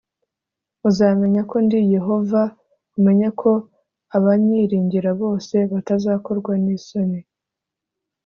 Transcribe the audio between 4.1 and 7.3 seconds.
abanyiringira bose batazakorwa n’ isoni